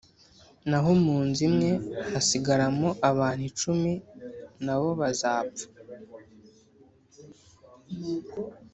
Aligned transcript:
Naho 0.69 0.91
mu 1.03 1.15
nzu 1.25 1.41
imwe 1.49 1.71
hasigaramo 2.11 2.89
abantu 3.09 3.41
icumi, 3.49 3.91
na 4.65 4.75
bo 4.79 4.89
bazapfa. 4.99 5.65